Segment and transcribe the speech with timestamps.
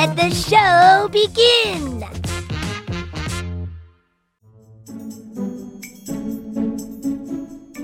[0.00, 2.02] Let the show begin.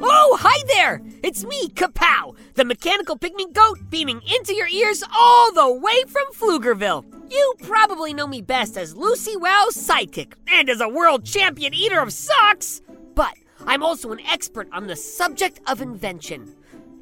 [0.00, 1.02] Oh, hi there!
[1.22, 6.24] It's me, Kapow, the mechanical pygmy goat beaming into your ears all the way from
[6.32, 7.04] Pflugerville.
[7.30, 12.00] You probably know me best as Lucy Wow's sidekick and as a world champion eater
[12.00, 12.80] of socks,
[13.14, 13.34] but
[13.66, 16.54] I'm also an expert on the subject of invention.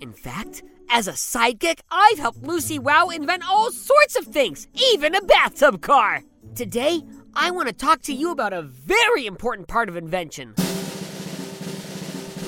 [0.04, 5.14] In fact, as a sidekick, I've helped Lucy Wow invent all sorts of things, even
[5.14, 6.22] a bathtub car.
[6.54, 7.00] Today,
[7.34, 10.56] I want to talk to you about a very important part of invention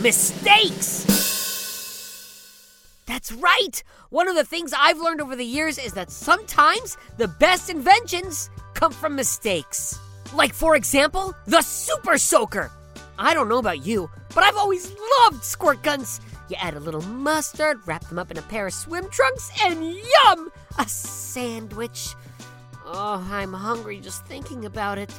[0.03, 1.06] mistakes.
[3.06, 3.83] That's right!
[4.11, 8.50] One of the things I've learned over the years is that sometimes the best inventions
[8.75, 9.98] come from mistakes.
[10.34, 12.70] Like, for example, the Super Soaker.
[13.19, 16.20] I don't know about you, but I've always loved squirt guns.
[16.48, 19.83] You add a little mustard, wrap them up in a pair of swim trunks, and
[19.84, 20.50] yum!
[20.78, 22.14] A sandwich.
[22.84, 25.12] Oh, I'm hungry just thinking about it.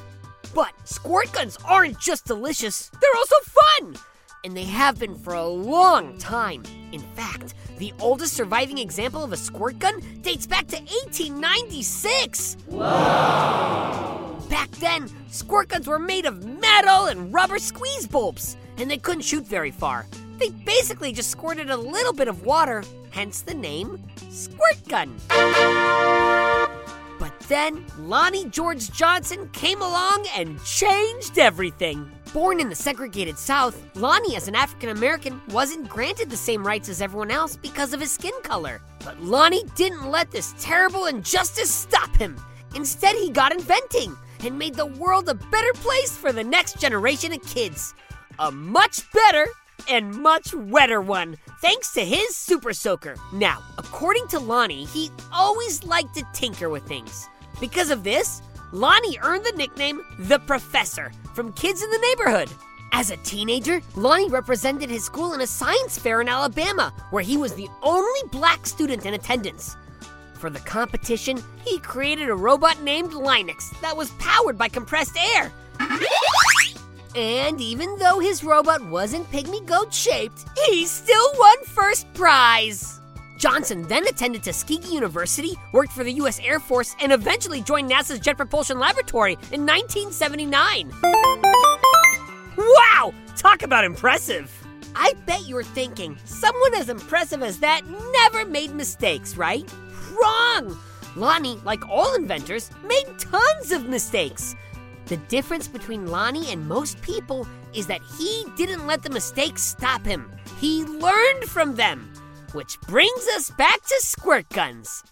[0.54, 3.98] But squirt guns aren't just delicious, they're also fun!
[4.46, 6.64] And they have been for a long time.
[6.94, 12.56] In fact, the oldest surviving example of a squirt gun dates back to 1896.
[14.50, 19.24] Back then, squirt guns were made of metal and rubber squeeze bulbs, and they couldn't
[19.24, 20.06] shoot very far.
[20.38, 25.16] They basically just squirted a little bit of water, hence the name squirt gun.
[27.20, 32.12] But then, Lonnie George Johnson came along and changed everything.
[32.34, 36.90] Born in the segregated South, Lonnie, as an African American, wasn't granted the same rights
[36.90, 38.82] as everyone else because of his skin color.
[39.04, 42.40] But Lonnie didn't let this terrible injustice stop him.
[42.76, 47.34] Instead, he got inventing and made the world a better place for the next generation
[47.34, 47.96] of kids.
[48.40, 49.48] A much better
[49.90, 53.16] and much wetter one, thanks to his Super Soaker.
[53.34, 57.28] Now, according to Lonnie, he always liked to tinker with things.
[57.60, 62.50] Because of this, Lonnie earned the nickname the Professor from kids in the neighborhood.
[62.92, 67.38] As a teenager, Lonnie represented his school in a science fair in Alabama, where he
[67.38, 69.76] was the only black student in attendance.
[70.34, 75.52] For the competition, he created a robot named Linex that was powered by compressed air.
[77.16, 83.00] And even though his robot wasn't pygmy goat shaped, he still won first prize.
[83.38, 86.40] Johnson then attended Tuskegee University, worked for the U.S.
[86.40, 90.92] Air Force, and eventually joined NASA's Jet Propulsion Laboratory in 1979.
[92.58, 93.14] Wow!
[93.36, 94.52] Talk about impressive!
[94.96, 97.82] I bet you're thinking, someone as impressive as that
[98.14, 99.72] never made mistakes, right?
[100.20, 100.76] Wrong!
[101.16, 104.56] Lonnie, like all inventors, made tons of mistakes.
[105.08, 110.06] The difference between Lonnie and most people is that he didn't let the mistakes stop
[110.06, 110.30] him.
[110.60, 112.12] He learned from them.
[112.52, 115.04] Which brings us back to squirt guns.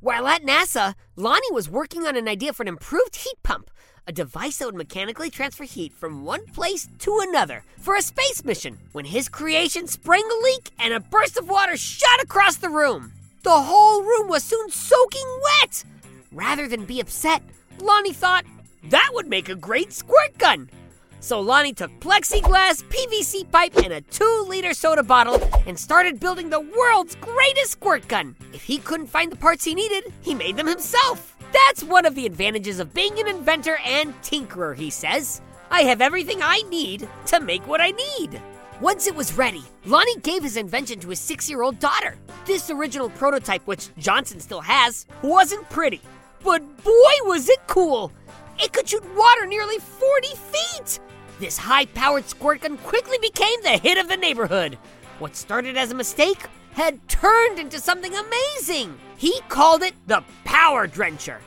[0.00, 3.70] While at NASA, Lonnie was working on an idea for an improved heat pump,
[4.06, 8.42] a device that would mechanically transfer heat from one place to another for a space
[8.46, 12.70] mission, when his creation sprang a leak and a burst of water shot across the
[12.70, 13.12] room.
[13.42, 15.84] The whole room was soon soaking wet.
[16.32, 17.42] Rather than be upset,
[17.80, 18.44] Lonnie thought
[18.84, 20.70] that would make a great squirt gun.
[21.20, 26.48] So Lonnie took plexiglass, PVC pipe, and a two liter soda bottle and started building
[26.48, 28.34] the world's greatest squirt gun.
[28.54, 31.36] If he couldn't find the parts he needed, he made them himself.
[31.52, 35.42] That's one of the advantages of being an inventor and tinkerer, he says.
[35.70, 38.40] I have everything I need to make what I need.
[38.80, 42.16] Once it was ready, Lonnie gave his invention to his six year old daughter.
[42.46, 46.00] This original prototype, which Johnson still has, wasn't pretty,
[46.42, 48.12] but boy was it cool!
[48.58, 51.00] It could shoot water nearly 40 feet!
[51.38, 54.76] This high powered squirt gun quickly became the hit of the neighborhood.
[55.18, 58.98] What started as a mistake had turned into something amazing.
[59.16, 61.38] He called it the Power Drencher.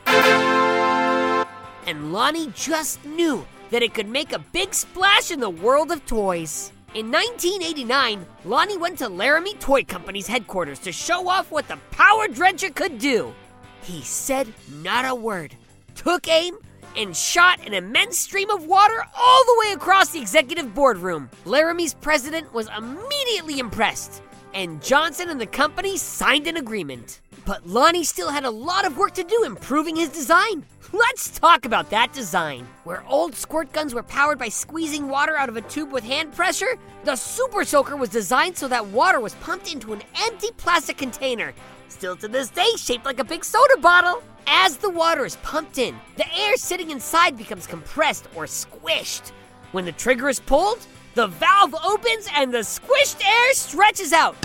[1.86, 6.04] And Lonnie just knew that it could make a big splash in the world of
[6.06, 6.72] toys.
[6.94, 12.28] In 1989, Lonnie went to Larami Toy Company's headquarters to show off what the Power
[12.28, 13.34] Drencher could do.
[13.84, 14.52] He said
[14.82, 15.54] not a word,
[15.94, 16.56] took aim,
[16.96, 21.28] and shot an immense stream of water all the way across the executive boardroom.
[21.44, 24.22] Larami's president was immediately impressed.
[24.54, 27.20] and Johnson and the company signed an agreement.
[27.46, 30.64] But Lonnie still had a lot of work to do improving his design.
[30.92, 32.66] Let's talk about that design.
[32.84, 36.32] Where old squirt guns were powered by squeezing water out of a tube with hand
[36.32, 40.96] pressure, the Super Soaker was designed so that water was pumped into an empty plastic
[40.96, 41.52] container,
[41.88, 44.22] still to this day shaped like a big soda bottle.
[44.46, 49.32] As the water is pumped in, the air sitting inside becomes compressed or squished.
[49.72, 54.36] When the trigger is pulled, the valve opens and the squished air stretches out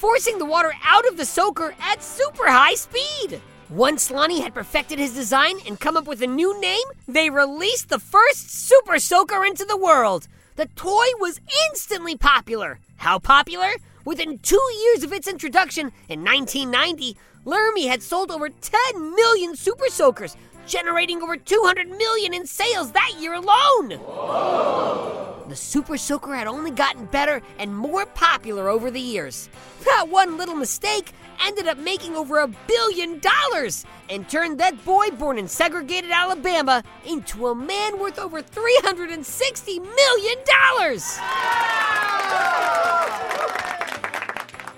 [0.00, 3.38] forcing the water out of the soaker at super high speed.
[3.68, 7.90] Once Lonnie had perfected his design and come up with a new name, they released
[7.90, 10.26] the first Super Soaker into the world.
[10.56, 12.78] The toy was instantly popular.
[12.96, 13.68] How popular?
[14.06, 19.88] Within two years of its introduction in 1990, Larami had sold over 10 million Super
[19.90, 20.34] Soakers,
[20.70, 23.98] generating over 200 million in sales that year alone.
[23.98, 25.44] Whoa.
[25.48, 29.48] The Super Soaker had only gotten better and more popular over the years.
[29.84, 31.12] That one little mistake
[31.44, 36.84] ended up making over a billion dollars and turned that boy born in segregated Alabama
[37.04, 40.38] into a man worth over $360 million.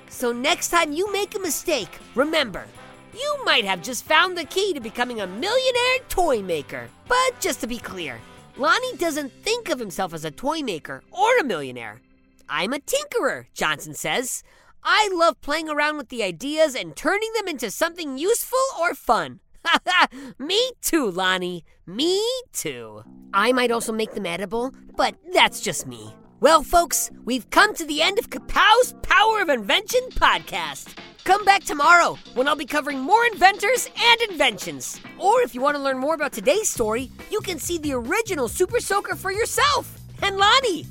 [0.08, 2.64] So, next time you make a mistake, remember,
[3.14, 6.88] you might have just found the key to becoming a millionaire toy maker.
[7.08, 8.18] But just to be clear,
[8.56, 12.00] Lonnie doesn't think of himself as a toy maker or a millionaire.
[12.48, 14.42] I'm a tinkerer, Johnson says.
[14.84, 19.40] I love playing around with the ideas and turning them into something useful or fun.
[20.38, 21.64] me too, Lonnie.
[21.86, 22.20] Me
[22.52, 23.02] too.
[23.32, 26.12] I might also make them edible, but that's just me.
[26.40, 30.98] Well, folks, we've come to the end of Kapow's Power of Invention podcast.
[31.24, 35.00] Come back tomorrow when I'll be covering more inventors and inventions.
[35.18, 38.48] Or if you want to learn more about today's story, you can see the original
[38.48, 40.86] Super Soaker for yourself and Lonnie,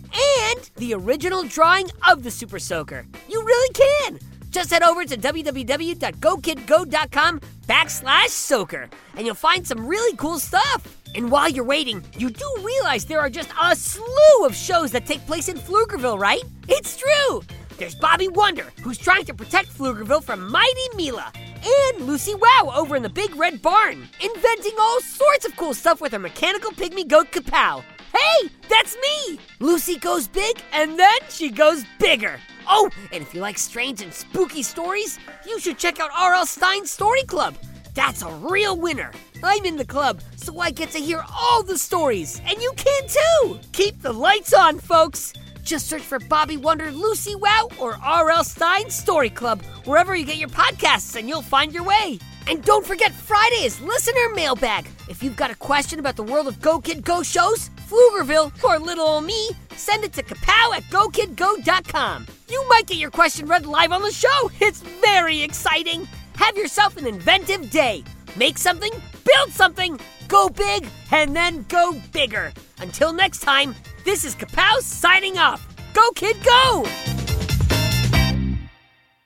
[0.49, 3.05] and the original drawing of the Super Soaker.
[3.29, 4.19] You really can.
[4.49, 10.97] Just head over to www.gokidgo.com backslash soaker, and you'll find some really cool stuff.
[11.15, 15.05] And while you're waiting, you do realize there are just a slew of shows that
[15.05, 16.43] take place in Pflugerville, right?
[16.67, 17.41] It's true.
[17.81, 22.95] There's Bobby Wonder, who's trying to protect Pflugerville from Mighty Mila, and Lucy Wow over
[22.95, 27.07] in the Big Red Barn, inventing all sorts of cool stuff with her mechanical pygmy
[27.07, 27.83] goat Kapow.
[28.15, 29.39] Hey, that's me!
[29.59, 32.39] Lucy goes big and then she goes bigger.
[32.67, 35.17] Oh, and if you like strange and spooky stories,
[35.47, 36.45] you should check out R.L.
[36.45, 37.55] Stine's Story Club.
[37.95, 39.11] That's a real winner.
[39.41, 43.07] I'm in the club, so I get to hear all the stories, and you can
[43.07, 43.59] too.
[43.71, 45.33] Keep the lights on, folks.
[45.63, 48.43] Just search for Bobby Wonder, Lucy Wow, or R.L.
[48.43, 52.19] Stine Story Club wherever you get your podcasts, and you'll find your way.
[52.47, 54.87] And don't forget Friday is listener mailbag.
[55.07, 58.79] If you've got a question about the world of Go Kid Go shows, Pflugerville, or
[58.79, 62.27] little old me, send it to kapow at gokidgo.com.
[62.49, 64.51] You might get your question read live on the show.
[64.59, 66.07] It's very exciting.
[66.35, 68.03] Have yourself an inventive day.
[68.35, 68.91] Make something,
[69.23, 72.53] build something, go big, and then go bigger.
[72.79, 75.67] Until next time, this is Kapow signing off.
[75.93, 77.10] Go, kid, go!